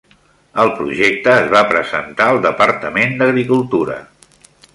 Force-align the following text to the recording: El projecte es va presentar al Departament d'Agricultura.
El 0.61 0.71
projecte 0.77 1.29
es 1.41 1.51
va 1.51 1.61
presentar 1.73 2.31
al 2.31 2.41
Departament 2.47 3.15
d'Agricultura. 3.21 4.01